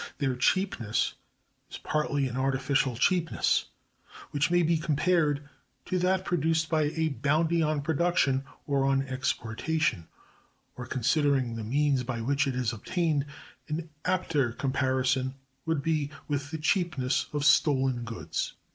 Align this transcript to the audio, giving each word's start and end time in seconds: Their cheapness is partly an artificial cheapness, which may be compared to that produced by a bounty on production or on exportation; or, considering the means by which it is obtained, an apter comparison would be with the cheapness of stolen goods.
Their 0.17 0.35
cheapness 0.35 1.13
is 1.69 1.77
partly 1.77 2.27
an 2.27 2.35
artificial 2.35 2.97
cheapness, 2.97 3.65
which 4.31 4.49
may 4.49 4.63
be 4.63 4.77
compared 4.79 5.47
to 5.85 5.99
that 5.99 6.25
produced 6.25 6.69
by 6.71 6.85
a 6.95 7.09
bounty 7.09 7.61
on 7.61 7.83
production 7.83 8.43
or 8.65 8.83
on 8.83 9.03
exportation; 9.03 10.07
or, 10.75 10.87
considering 10.87 11.53
the 11.55 11.63
means 11.63 12.01
by 12.03 12.19
which 12.19 12.47
it 12.47 12.55
is 12.55 12.73
obtained, 12.73 13.27
an 13.69 13.91
apter 14.03 14.53
comparison 14.53 15.35
would 15.67 15.83
be 15.83 16.09
with 16.27 16.49
the 16.49 16.57
cheapness 16.57 17.27
of 17.31 17.45
stolen 17.45 18.03
goods. 18.03 18.53